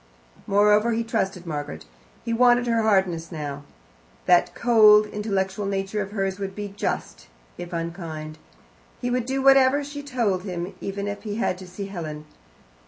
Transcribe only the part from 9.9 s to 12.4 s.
told him, even if he had to see Helen.